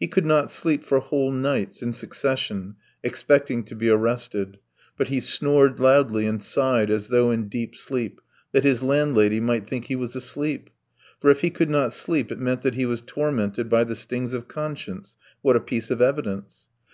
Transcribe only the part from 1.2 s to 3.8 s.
nights in succession expecting to